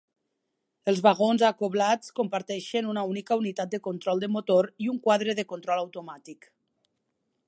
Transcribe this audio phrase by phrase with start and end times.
[0.91, 5.49] Els vagons acoblats comparteixen una única unitat de control de motor i un quadre de
[5.55, 6.53] control automàtic.